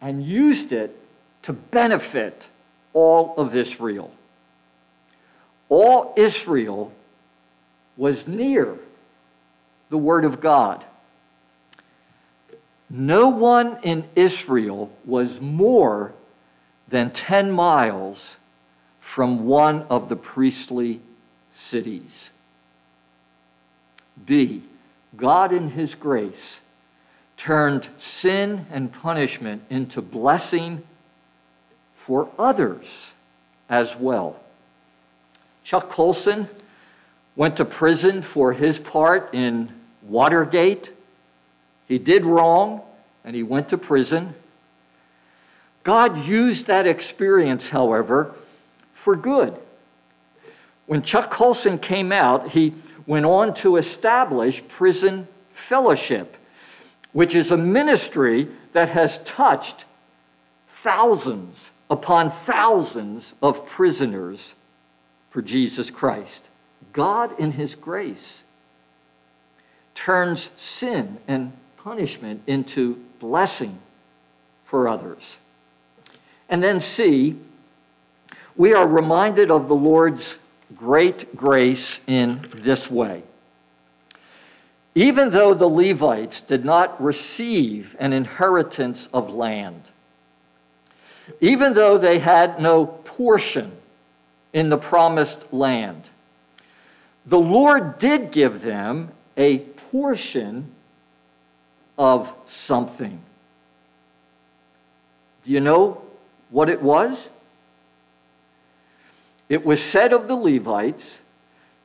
and 0.00 0.24
used 0.24 0.72
it 0.72 0.98
to 1.42 1.52
benefit 1.52 2.48
all 2.92 3.34
of 3.36 3.54
Israel. 3.54 4.10
All 5.68 6.12
Israel 6.16 6.92
was 7.96 8.26
near 8.28 8.78
the 9.90 9.98
Word 9.98 10.24
of 10.24 10.40
God. 10.40 10.84
No 12.90 13.28
one 13.28 13.78
in 13.82 14.08
Israel 14.14 14.90
was 15.04 15.40
more 15.40 16.12
than 16.88 17.10
10 17.10 17.50
miles 17.50 18.36
from 19.00 19.46
one 19.46 19.82
of 19.90 20.08
the 20.08 20.16
priestly 20.16 21.00
cities. 21.52 22.30
B. 24.26 24.62
God, 25.16 25.52
in 25.52 25.70
His 25.70 25.94
grace, 25.94 26.60
turned 27.36 27.88
sin 27.96 28.66
and 28.70 28.92
punishment 28.92 29.62
into 29.70 30.00
blessing 30.00 30.82
for 31.94 32.28
others 32.38 33.14
as 33.68 33.96
well. 33.96 34.36
Chuck 35.64 35.88
Colson 35.88 36.48
went 37.36 37.56
to 37.56 37.64
prison 37.64 38.20
for 38.22 38.52
his 38.52 38.78
part 38.78 39.34
in 39.34 39.72
Watergate. 40.02 40.92
He 41.88 41.98
did 41.98 42.24
wrong 42.24 42.82
and 43.24 43.34
he 43.34 43.42
went 43.42 43.70
to 43.70 43.78
prison. 43.78 44.34
God 45.82 46.18
used 46.26 46.66
that 46.66 46.86
experience, 46.86 47.70
however, 47.70 48.34
for 48.92 49.16
good. 49.16 49.56
When 50.86 51.02
Chuck 51.02 51.30
Colson 51.30 51.78
came 51.78 52.12
out, 52.12 52.50
he 52.50 52.74
went 53.06 53.24
on 53.24 53.54
to 53.54 53.76
establish 53.76 54.66
Prison 54.68 55.26
Fellowship, 55.50 56.36
which 57.12 57.34
is 57.34 57.50
a 57.50 57.56
ministry 57.56 58.48
that 58.74 58.90
has 58.90 59.18
touched 59.20 59.86
thousands 60.68 61.70
upon 61.88 62.30
thousands 62.30 63.34
of 63.42 63.66
prisoners 63.66 64.54
for 65.34 65.42
Jesus 65.42 65.90
Christ. 65.90 66.48
God, 66.92 67.40
in 67.40 67.50
His 67.50 67.74
grace, 67.74 68.44
turns 69.96 70.48
sin 70.54 71.18
and 71.26 71.52
punishment 71.76 72.42
into 72.46 73.02
blessing 73.18 73.76
for 74.64 74.86
others. 74.86 75.38
And 76.48 76.62
then, 76.62 76.80
C, 76.80 77.34
we 78.54 78.74
are 78.74 78.86
reminded 78.86 79.50
of 79.50 79.66
the 79.66 79.74
Lord's 79.74 80.38
great 80.76 81.34
grace 81.34 81.98
in 82.06 82.48
this 82.54 82.88
way. 82.88 83.24
Even 84.94 85.30
though 85.30 85.52
the 85.52 85.66
Levites 85.66 86.42
did 86.42 86.64
not 86.64 87.02
receive 87.02 87.96
an 87.98 88.12
inheritance 88.12 89.08
of 89.12 89.30
land, 89.30 89.82
even 91.40 91.74
though 91.74 91.98
they 91.98 92.20
had 92.20 92.60
no 92.60 92.86
portion 92.86 93.72
in 94.54 94.70
the 94.70 94.78
promised 94.78 95.52
land, 95.52 96.08
the 97.26 97.38
Lord 97.38 97.98
did 97.98 98.30
give 98.30 98.62
them 98.62 99.10
a 99.36 99.58
portion 99.58 100.70
of 101.98 102.32
something. 102.46 103.20
Do 105.44 105.50
you 105.50 105.60
know 105.60 106.00
what 106.50 106.70
it 106.70 106.80
was? 106.80 107.28
It 109.48 109.66
was 109.66 109.82
said 109.82 110.12
of 110.12 110.28
the 110.28 110.36
Levites 110.36 111.20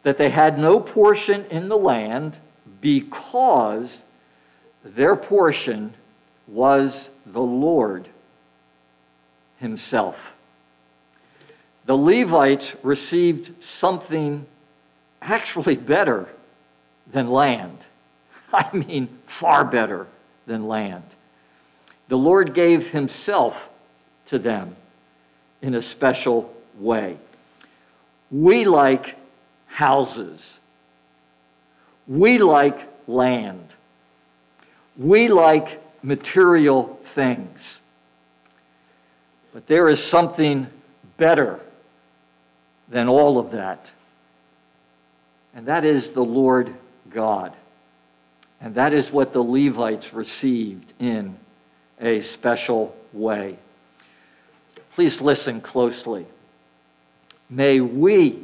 that 0.03 0.17
they 0.17 0.29
had 0.29 0.57
no 0.57 0.79
portion 0.79 1.45
in 1.45 1.69
the 1.69 1.77
land 1.77 2.37
because 2.79 4.03
their 4.83 5.15
portion 5.15 5.93
was 6.47 7.09
the 7.25 7.41
Lord 7.41 8.07
Himself. 9.57 10.35
The 11.89 11.97
Levites 11.97 12.75
received 12.83 13.63
something 13.63 14.45
actually 15.23 15.75
better 15.75 16.29
than 17.11 17.31
land. 17.31 17.79
I 18.53 18.71
mean, 18.77 19.09
far 19.25 19.65
better 19.65 20.05
than 20.45 20.67
land. 20.67 21.01
The 22.07 22.15
Lord 22.15 22.53
gave 22.53 22.91
Himself 22.91 23.71
to 24.27 24.37
them 24.37 24.75
in 25.63 25.73
a 25.73 25.81
special 25.81 26.53
way. 26.77 27.17
We 28.29 28.65
like 28.65 29.15
houses. 29.65 30.59
We 32.07 32.37
like 32.37 32.87
land. 33.07 33.73
We 34.95 35.27
like 35.27 35.81
material 36.03 36.99
things. 37.03 37.79
But 39.55 39.65
there 39.65 39.89
is 39.89 40.03
something 40.03 40.67
better 41.17 41.59
than 42.89 43.07
all 43.07 43.37
of 43.37 43.51
that. 43.51 43.89
And 45.55 45.65
that 45.67 45.85
is 45.85 46.11
the 46.11 46.23
Lord 46.23 46.73
God. 47.09 47.53
And 48.61 48.75
that 48.75 48.93
is 48.93 49.11
what 49.11 49.33
the 49.33 49.43
Levites 49.43 50.13
received 50.13 50.93
in 50.99 51.37
a 51.99 52.21
special 52.21 52.95
way. 53.13 53.57
Please 54.95 55.21
listen 55.21 55.61
closely. 55.61 56.25
May 57.49 57.79
we, 57.79 58.43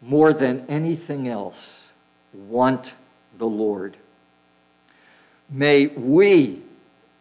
more 0.00 0.32
than 0.32 0.64
anything 0.68 1.28
else, 1.28 1.90
want 2.32 2.92
the 3.38 3.46
Lord. 3.46 3.96
May 5.48 5.88
we 5.88 6.62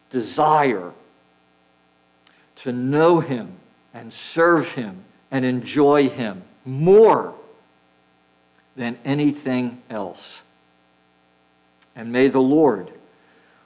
desire 0.10 0.94
to 2.58 2.72
know 2.72 3.20
Him 3.20 3.54
and 3.94 4.14
serve 4.14 4.74
Him 4.74 5.04
and 5.32 5.46
enjoy 5.46 6.10
Him 6.10 6.44
more 6.66 7.34
than 8.76 8.98
anything 9.04 9.82
else. 9.90 10.44
And 11.96 12.12
may 12.12 12.30
the 12.30 12.40
Lord, 12.40 12.92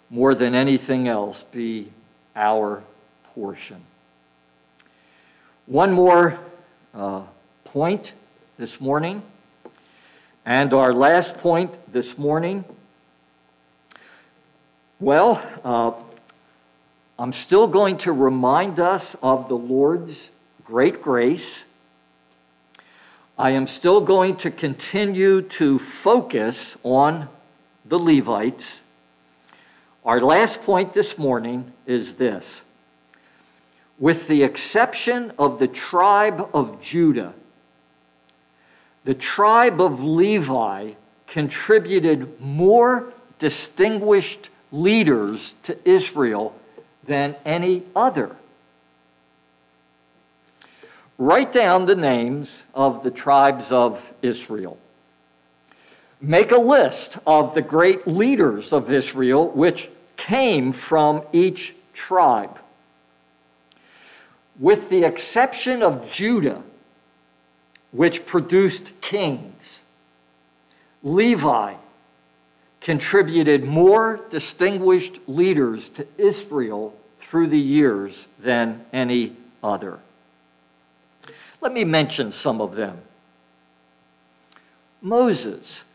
more 0.10 0.34
than 0.34 0.56
anything 0.56 1.08
else, 1.08 1.44
be 1.52 1.92
our 2.36 2.84
portion. 3.36 3.82
One 5.66 5.92
more 5.92 6.40
uh, 6.94 7.22
point 7.64 8.14
this 8.58 8.82
morning, 8.82 9.24
and 10.46 10.74
our 10.74 10.94
last 10.94 11.38
point 11.38 11.72
this 11.92 12.18
morning. 12.18 12.66
Well, 15.00 15.42
uh, 15.64 15.92
I'm 17.18 17.34
still 17.34 17.68
going 17.68 17.98
to 18.00 18.12
remind 18.12 18.80
us 18.80 19.16
of 19.22 19.48
the 19.48 19.56
Lord's 19.56 20.30
great 20.64 21.02
grace. 21.02 21.66
I 23.38 23.52
am 23.52 23.68
still 23.68 24.00
going 24.02 24.38
to 24.38 24.52
continue 24.52 25.42
to 25.42 25.80
focus 25.80 26.78
on 26.84 27.28
the 27.86 28.00
Levites. 28.00 28.82
Our 30.06 30.22
last 30.22 30.62
point 30.62 30.94
this 30.94 31.18
morning 31.18 31.74
is 31.86 32.16
this. 32.16 32.62
With 34.00 34.28
the 34.28 34.44
exception 34.44 35.34
of 35.38 35.60
the 35.60 35.68
tribe 35.68 36.50
of 36.54 36.82
Judah, 36.82 37.34
the 39.04 39.14
tribe 39.14 39.82
of 39.82 40.04
Levi 40.04 40.94
contributed 41.28 42.40
more 42.40 43.12
distinguished 43.40 44.50
leaders 44.72 45.56
to 45.64 45.78
Israel 45.88 46.56
than 47.06 47.36
any 47.44 47.84
other. 47.96 48.36
Write 51.18 51.54
down 51.54 51.86
the 51.86 51.96
names 51.96 52.64
of 52.74 53.04
the 53.04 53.12
tribes 53.12 53.72
of 53.72 54.14
Israel 54.22 54.78
make 56.24 56.54
a 56.54 56.58
list 56.58 57.18
of 57.28 57.54
the 57.54 57.62
great 57.62 58.08
leaders 58.08 58.72
of 58.72 58.90
Israel 58.90 59.50
which 59.50 59.90
came 60.16 60.72
from 60.72 61.22
each 61.34 61.76
tribe. 61.94 62.58
With 64.58 64.90
the 64.90 65.04
exception 65.04 65.84
of 65.84 66.10
Judah, 66.10 66.64
which 67.92 68.26
produced 68.26 68.92
kings. 69.02 69.84
Levi 71.04 71.76
contributed 72.80 73.66
more 73.66 74.22
distinguished 74.30 75.20
leaders 75.28 75.90
to 75.90 76.08
Israel 76.18 76.96
through 77.20 77.48
the 77.48 77.60
years 77.60 78.28
than 78.40 78.86
any 78.94 79.36
other. 79.62 80.00
Let 81.64 81.72
me 81.72 81.86
mention 81.86 82.34
some 82.34 82.60
of 82.60 82.76
them. 82.76 82.98
Moses. 85.02 85.86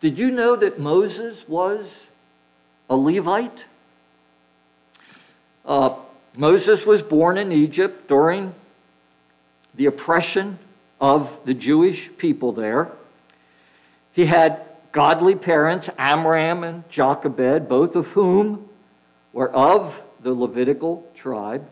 Did 0.00 0.18
you 0.18 0.32
know 0.32 0.56
that 0.56 0.80
Moses 0.80 1.46
was 1.46 2.08
a 2.90 2.96
Levite? 2.96 3.66
Uh, 5.64 5.94
Moses 6.36 6.84
was 6.84 7.00
born 7.00 7.38
in 7.38 7.52
Egypt 7.52 8.08
during 8.08 8.56
the 9.76 9.86
oppression 9.86 10.58
of 11.00 11.38
the 11.44 11.54
Jewish 11.54 12.10
people 12.16 12.50
there. 12.50 12.90
He 14.10 14.26
had 14.26 14.62
godly 14.90 15.36
parents, 15.36 15.88
Amram 15.96 16.64
and 16.64 16.88
Jochebed, 16.90 17.68
both 17.68 17.94
of 17.94 18.08
whom 18.08 18.68
were 19.32 19.52
of 19.52 20.02
the 20.24 20.34
Levitical 20.34 21.08
tribe. 21.14 21.68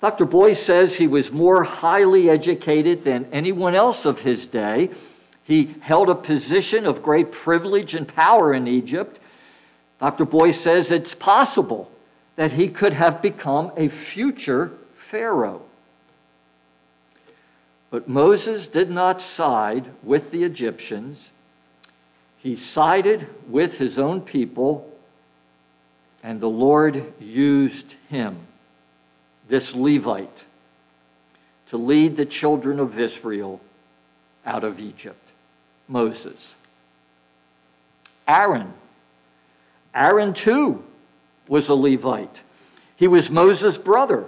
Dr. 0.00 0.24
Boice 0.24 0.62
says 0.62 0.96
he 0.96 1.06
was 1.06 1.32
more 1.32 1.64
highly 1.64 2.28
educated 2.28 3.04
than 3.04 3.28
anyone 3.32 3.74
else 3.74 4.04
of 4.04 4.20
his 4.20 4.46
day. 4.46 4.90
He 5.44 5.74
held 5.80 6.10
a 6.10 6.14
position 6.14 6.86
of 6.86 7.02
great 7.02 7.32
privilege 7.32 7.94
and 7.94 8.06
power 8.06 8.52
in 8.52 8.66
Egypt. 8.66 9.20
Dr. 10.00 10.24
Boice 10.24 10.60
says 10.60 10.90
it's 10.90 11.14
possible 11.14 11.90
that 12.36 12.52
he 12.52 12.68
could 12.68 12.94
have 12.94 13.22
become 13.22 13.70
a 13.76 13.88
future 13.88 14.72
Pharaoh. 14.96 15.62
But 17.90 18.08
Moses 18.08 18.66
did 18.66 18.90
not 18.90 19.22
side 19.22 19.90
with 20.02 20.32
the 20.32 20.42
Egyptians. 20.42 21.30
He 22.38 22.56
sided 22.56 23.28
with 23.48 23.78
his 23.78 23.98
own 23.98 24.20
people, 24.20 24.90
and 26.22 26.40
the 26.40 26.48
Lord 26.48 27.12
used 27.20 27.94
him 28.08 28.38
this 29.54 29.72
Levite 29.72 30.42
to 31.68 31.76
lead 31.76 32.16
the 32.16 32.26
children 32.26 32.80
of 32.80 32.98
Israel 32.98 33.60
out 34.44 34.64
of 34.64 34.80
Egypt. 34.80 35.30
Moses. 35.86 36.56
Aaron. 38.26 38.72
Aaron, 39.94 40.34
too, 40.34 40.82
was 41.46 41.68
a 41.68 41.74
Levite. 41.74 42.40
He 42.96 43.06
was 43.06 43.30
Moses' 43.30 43.78
brother 43.78 44.24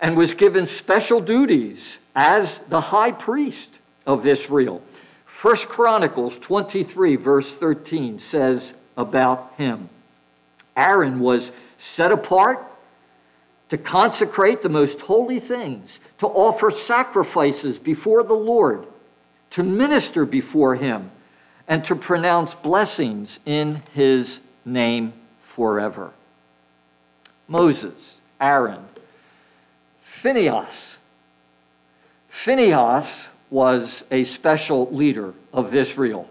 and 0.00 0.16
was 0.16 0.34
given 0.34 0.66
special 0.66 1.20
duties 1.20 2.00
as 2.16 2.58
the 2.68 2.80
high 2.80 3.12
priest 3.12 3.78
of 4.08 4.26
Israel. 4.26 4.82
First 5.24 5.68
Chronicles 5.68 6.36
23, 6.36 7.14
verse 7.14 7.56
13 7.56 8.18
says 8.18 8.74
about 8.96 9.52
him 9.56 9.88
Aaron 10.76 11.20
was 11.20 11.52
set 11.76 12.10
apart 12.10 12.68
to 13.68 13.78
consecrate 13.78 14.62
the 14.62 14.68
most 14.68 15.00
holy 15.00 15.40
things, 15.40 16.00
to 16.18 16.26
offer 16.26 16.70
sacrifices 16.70 17.78
before 17.78 18.22
the 18.22 18.34
Lord, 18.34 18.86
to 19.50 19.62
minister 19.62 20.24
before 20.24 20.74
him, 20.74 21.10
and 21.66 21.84
to 21.84 21.94
pronounce 21.94 22.54
blessings 22.54 23.40
in 23.44 23.82
his 23.92 24.40
name 24.64 25.12
forever. 25.38 26.12
Moses, 27.46 28.18
Aaron, 28.40 28.84
Phinehas. 30.02 30.98
Phinehas 32.28 33.28
was 33.50 34.04
a 34.10 34.24
special 34.24 34.88
leader 34.90 35.34
of 35.52 35.74
Israel, 35.74 36.28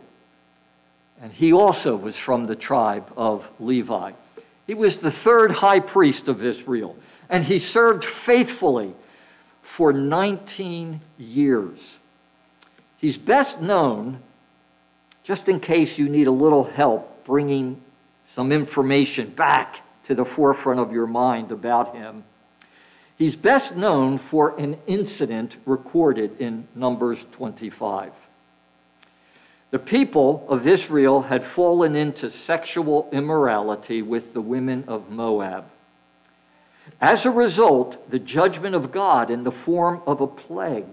and 1.21 1.31
he 1.31 1.53
also 1.53 1.95
was 1.95 2.15
from 2.15 2.45
the 2.45 2.55
tribe 2.55 3.11
of 3.15 3.47
Levi. 3.59 4.11
He 4.65 4.73
was 4.73 4.97
the 4.97 5.11
third 5.11 5.51
high 5.51 5.79
priest 5.79 6.27
of 6.27 6.43
Israel 6.43 6.95
and 7.29 7.43
he 7.43 7.59
served 7.59 8.03
faithfully 8.03 8.93
for 9.61 9.91
19 9.91 11.01
years. 11.17 11.99
He's 12.97 13.17
best 13.17 13.61
known, 13.61 14.19
just 15.23 15.49
in 15.49 15.59
case 15.59 15.97
you 15.97 16.09
need 16.09 16.27
a 16.27 16.31
little 16.31 16.63
help 16.63 17.25
bringing 17.25 17.81
some 18.25 18.51
information 18.51 19.29
back 19.29 19.81
to 20.05 20.15
the 20.15 20.25
forefront 20.25 20.79
of 20.79 20.91
your 20.91 21.07
mind 21.07 21.51
about 21.51 21.95
him. 21.95 22.23
He's 23.17 23.35
best 23.35 23.75
known 23.75 24.17
for 24.17 24.57
an 24.59 24.77
incident 24.87 25.57
recorded 25.65 26.39
in 26.39 26.67
Numbers 26.75 27.25
25. 27.31 28.13
The 29.69 29.79
people 29.79 30.45
of 30.47 30.65
Israel 30.65 31.23
had 31.23 31.43
fallen 31.43 31.95
into 31.95 32.29
sexual 32.29 33.09
immorality 33.11 34.01
with 34.01 34.33
the 34.33 34.41
women 34.41 34.85
of 34.87 35.09
Moab. 35.09 35.65
As 36.99 37.25
a 37.25 37.31
result, 37.31 38.09
the 38.09 38.19
judgment 38.19 38.75
of 38.75 38.91
God 38.91 39.29
in 39.29 39.43
the 39.43 39.51
form 39.51 40.01
of 40.07 40.21
a 40.21 40.27
plague 40.27 40.85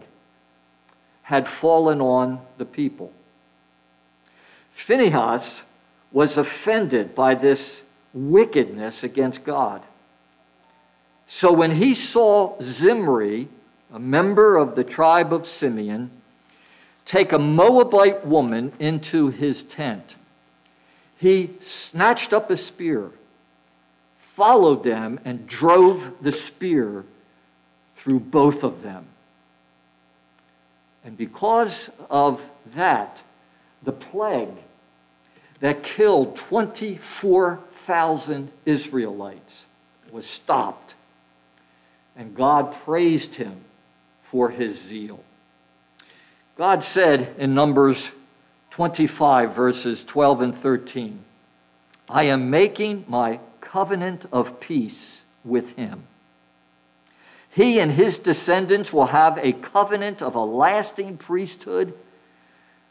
had 1.22 1.48
fallen 1.48 2.00
on 2.00 2.40
the 2.58 2.66
people. 2.66 3.12
Phinehas 4.72 5.64
was 6.12 6.36
offended 6.36 7.14
by 7.14 7.34
this 7.34 7.82
wickedness 8.12 9.02
against 9.02 9.44
God. 9.44 9.82
So 11.26 11.52
when 11.52 11.72
he 11.72 11.94
saw 11.94 12.60
Zimri, 12.60 13.48
a 13.92 13.98
member 13.98 14.56
of 14.56 14.74
the 14.74 14.84
tribe 14.84 15.32
of 15.32 15.46
Simeon, 15.46 16.10
take 17.04 17.32
a 17.32 17.38
Moabite 17.38 18.26
woman 18.26 18.72
into 18.78 19.28
his 19.28 19.62
tent, 19.62 20.16
he 21.16 21.50
snatched 21.60 22.32
up 22.32 22.50
a 22.50 22.56
spear 22.56 23.10
followed 24.34 24.82
them 24.82 25.20
and 25.24 25.46
drove 25.46 26.12
the 26.20 26.32
spear 26.32 27.04
through 27.94 28.18
both 28.18 28.64
of 28.64 28.82
them. 28.82 29.06
And 31.04 31.16
because 31.16 31.88
of 32.10 32.42
that, 32.74 33.22
the 33.84 33.92
plague 33.92 34.56
that 35.60 35.84
killed 35.84 36.34
24,000 36.34 38.50
Israelites 38.66 39.66
was 40.10 40.26
stopped. 40.26 40.96
And 42.16 42.34
God 42.34 42.72
praised 42.72 43.36
him 43.36 43.60
for 44.22 44.50
his 44.50 44.82
zeal. 44.82 45.20
God 46.56 46.82
said 46.82 47.36
in 47.38 47.54
Numbers 47.54 48.10
25, 48.70 49.54
verses 49.54 50.04
12 50.04 50.40
and 50.40 50.52
13, 50.54 51.20
I 52.08 52.24
am 52.24 52.50
making 52.50 53.04
my 53.06 53.38
covenant 53.64 54.26
of 54.32 54.60
peace 54.60 55.24
with 55.44 55.74
him. 55.76 56.04
He 57.50 57.78
and 57.78 57.90
his 57.90 58.18
descendants 58.18 58.92
will 58.92 59.06
have 59.06 59.38
a 59.38 59.52
covenant 59.52 60.22
of 60.22 60.34
a 60.34 60.44
lasting 60.44 61.16
priesthood 61.16 61.94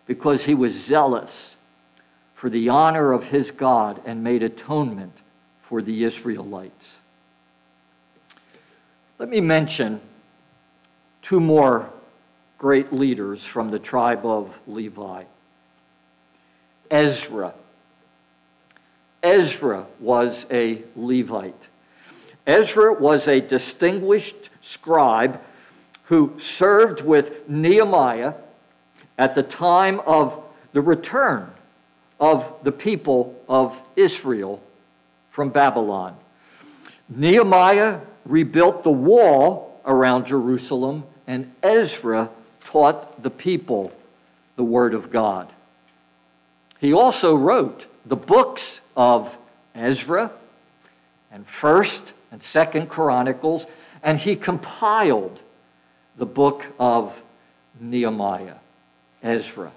because 0.06 0.46
he 0.46 0.54
was 0.54 0.74
zealous 0.74 1.58
for 2.34 2.50
the 2.50 2.70
honor 2.70 3.12
of 3.12 3.26
his 3.26 3.52
God 3.52 4.02
and 4.06 4.24
made 4.24 4.44
atonement 4.44 5.22
for 5.62 5.82
the 5.82 6.04
Israelites. 6.04 7.00
Let 9.20 9.30
me 9.30 9.42
mention 9.42 10.02
two 11.22 11.40
more 11.40 11.90
great 12.58 12.92
leaders 12.92 13.44
from 13.44 13.72
the 13.72 13.80
tribe 13.80 14.26
of 14.26 14.54
Levi 14.68 15.24
Ezra 16.90 17.54
Ezra 19.24 19.86
was 20.02 20.46
a 20.52 20.82
Levite. 20.98 21.70
Ezra 22.46 22.94
was 22.94 23.28
a 23.28 23.40
distinguished 23.40 24.50
scribe 24.62 25.40
who 26.04 26.38
served 26.38 27.02
with 27.02 27.48
Nehemiah 27.48 28.34
at 29.18 29.34
the 29.34 29.44
time 29.44 30.02
of 30.02 30.44
the 30.74 30.82
return 30.82 31.50
of 32.20 32.54
the 32.64 32.72
people 32.72 33.42
of 33.48 33.82
Israel 33.96 34.62
from 35.30 35.50
Babylon. 35.50 36.18
Nehemiah 37.08 38.02
rebuilt 38.26 38.84
the 38.84 38.92
wall 38.92 39.82
around 39.86 40.26
Jerusalem, 40.26 41.06
and 41.28 41.54
Ezra 41.64 42.30
taught 42.64 43.24
the 43.24 43.30
people 43.30 43.94
the 44.56 44.64
Word 44.64 44.94
of 44.94 45.12
God. 45.12 45.52
He 46.80 46.92
also 46.92 47.36
wrote 47.36 47.86
the 48.06 48.16
books 48.16 48.82
of 48.96 49.38
Ezra 49.76 50.32
and 51.32 51.48
1st 51.48 52.12
and 52.32 52.42
2nd 52.42 52.90
Chronicles, 52.90 53.66
and 54.02 54.20
he 54.20 54.36
compiled 54.36 55.40
the 56.18 56.26
book 56.26 56.66
of 56.80 57.22
Nehemiah, 57.80 58.56
Ezra. 59.22 59.72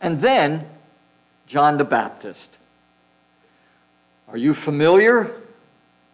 And 0.00 0.20
then 0.20 0.66
John 1.46 1.76
the 1.76 1.84
Baptist. 1.84 2.56
Are 4.28 4.36
you 4.36 4.54
familiar 4.54 5.34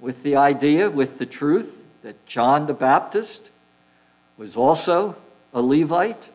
with 0.01 0.23
the 0.23 0.37
idea, 0.37 0.91
with 0.91 1.19
the 1.19 1.27
truth, 1.27 1.77
that 2.03 2.27
John 2.27 2.67
the 2.67 2.75
Baptist 2.75 3.51
was 4.37 4.57
also 4.57 5.17
a 5.53 5.61
Levite. 5.61 6.29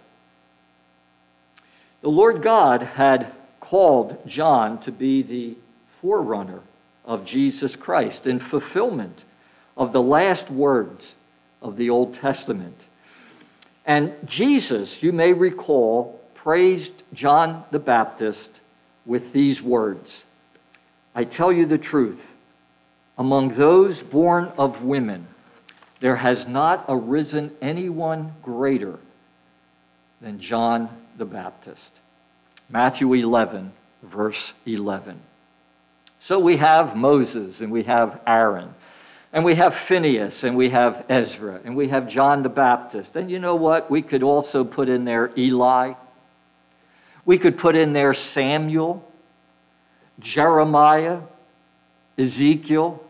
The 2.01 2.09
Lord 2.09 2.41
God 2.41 2.83
had 2.83 3.31
called 3.63 4.17
John 4.27 4.77
to 4.79 4.91
be 4.91 5.21
the 5.21 5.55
forerunner 6.01 6.59
of 7.05 7.23
Jesus 7.23 7.77
Christ 7.77 8.27
in 8.27 8.39
fulfillment 8.39 9.23
of 9.77 9.93
the 9.93 10.01
last 10.01 10.51
words 10.51 11.15
of 11.61 11.77
the 11.77 11.89
Old 11.89 12.13
Testament. 12.13 12.75
And 13.85 14.11
Jesus, 14.25 15.01
you 15.01 15.13
may 15.13 15.31
recall, 15.31 16.19
praised 16.35 17.03
John 17.13 17.63
the 17.71 17.79
Baptist 17.79 18.59
with 19.05 19.31
these 19.31 19.61
words 19.61 20.25
I 21.15 21.23
tell 21.23 21.51
you 21.51 21.65
the 21.65 21.77
truth, 21.77 22.33
among 23.17 23.49
those 23.49 24.01
born 24.01 24.51
of 24.57 24.83
women, 24.83 25.25
there 26.01 26.17
has 26.17 26.45
not 26.47 26.83
arisen 26.89 27.55
anyone 27.61 28.33
greater 28.41 28.99
than 30.19 30.39
John 30.39 30.89
the 31.17 31.25
Baptist. 31.25 32.01
Matthew 32.69 33.13
11, 33.13 33.71
verse 34.01 34.53
11. 34.65 35.19
So 36.19 36.39
we 36.39 36.57
have 36.57 36.95
Moses 36.95 37.61
and 37.61 37.71
we 37.71 37.83
have 37.83 38.21
Aaron 38.25 38.73
and 39.33 39.43
we 39.43 39.55
have 39.55 39.75
Phinehas 39.75 40.43
and 40.43 40.55
we 40.55 40.69
have 40.69 41.03
Ezra 41.09 41.59
and 41.65 41.75
we 41.75 41.89
have 41.89 42.07
John 42.07 42.43
the 42.43 42.49
Baptist. 42.49 43.15
And 43.15 43.29
you 43.29 43.39
know 43.39 43.55
what? 43.55 43.91
We 43.91 44.01
could 44.01 44.23
also 44.23 44.63
put 44.63 44.89
in 44.89 45.05
there 45.05 45.31
Eli. 45.37 45.93
We 47.25 47.37
could 47.37 47.57
put 47.57 47.75
in 47.75 47.93
there 47.93 48.13
Samuel, 48.13 49.05
Jeremiah, 50.19 51.21
Ezekiel, 52.17 53.03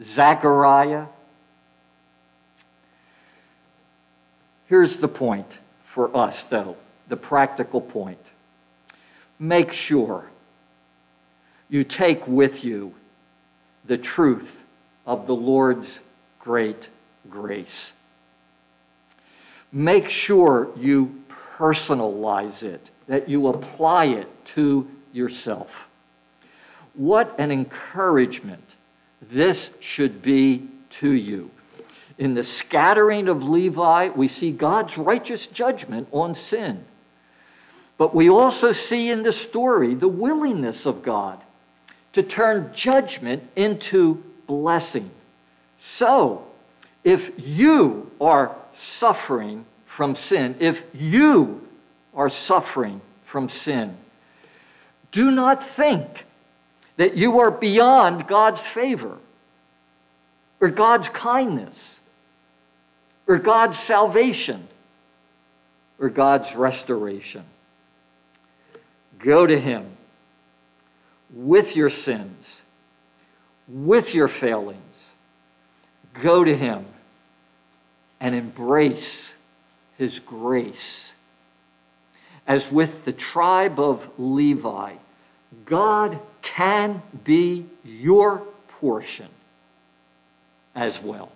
Zechariah. 0.00 1.06
Here's 4.68 4.98
the 4.98 5.08
point 5.08 5.58
for 5.82 6.16
us, 6.16 6.44
though, 6.44 6.76
the 7.08 7.16
practical 7.16 7.80
point. 7.80 8.18
Make 9.38 9.72
sure 9.72 10.30
you 11.68 11.84
take 11.84 12.26
with 12.26 12.64
you 12.64 12.94
the 13.84 13.98
truth 13.98 14.62
of 15.06 15.26
the 15.26 15.34
Lord's 15.34 16.00
great 16.38 16.88
grace. 17.28 17.92
Make 19.72 20.08
sure 20.08 20.70
you 20.76 21.22
personalize 21.58 22.62
it, 22.62 22.90
that 23.08 23.28
you 23.28 23.48
apply 23.48 24.06
it 24.06 24.44
to 24.46 24.88
yourself. 25.12 25.88
What 26.94 27.34
an 27.38 27.50
encouragement 27.50 28.62
this 29.20 29.70
should 29.80 30.22
be 30.22 30.68
to 30.90 31.10
you. 31.10 31.50
In 32.18 32.34
the 32.34 32.44
scattering 32.44 33.28
of 33.28 33.46
Levi, 33.46 34.08
we 34.08 34.28
see 34.28 34.50
God's 34.50 34.96
righteous 34.96 35.46
judgment 35.46 36.08
on 36.12 36.34
sin. 36.34 36.84
But 37.98 38.14
we 38.14 38.28
also 38.28 38.72
see 38.72 39.10
in 39.10 39.22
the 39.22 39.32
story 39.32 39.94
the 39.94 40.08
willingness 40.08 40.86
of 40.86 41.02
God 41.02 41.40
to 42.12 42.22
turn 42.22 42.70
judgment 42.74 43.42
into 43.56 44.22
blessing. 44.46 45.10
So, 45.78 46.46
if 47.04 47.30
you 47.38 48.10
are 48.20 48.54
suffering 48.74 49.64
from 49.84 50.14
sin, 50.14 50.56
if 50.58 50.84
you 50.94 51.66
are 52.14 52.28
suffering 52.28 53.00
from 53.22 53.48
sin, 53.48 53.96
do 55.12 55.30
not 55.30 55.64
think 55.64 56.24
that 56.96 57.16
you 57.16 57.40
are 57.40 57.50
beyond 57.50 58.26
God's 58.26 58.66
favor 58.66 59.18
or 60.60 60.68
God's 60.68 61.08
kindness 61.08 62.00
or 63.26 63.38
God's 63.38 63.78
salvation 63.78 64.68
or 65.98 66.08
God's 66.08 66.54
restoration. 66.54 67.44
Go 69.18 69.46
to 69.46 69.58
Him 69.58 69.96
with 71.32 71.76
your 71.76 71.90
sins, 71.90 72.62
with 73.68 74.14
your 74.14 74.28
failings. 74.28 74.80
Go 76.14 76.44
to 76.44 76.56
Him 76.56 76.84
and 78.20 78.34
embrace 78.34 79.34
His 79.98 80.18
grace. 80.18 81.12
As 82.46 82.70
with 82.70 83.04
the 83.04 83.12
tribe 83.12 83.80
of 83.80 84.08
Levi, 84.18 84.94
God 85.64 86.20
can 86.42 87.02
be 87.24 87.66
your 87.84 88.42
portion 88.68 89.28
as 90.74 91.02
well. 91.02 91.32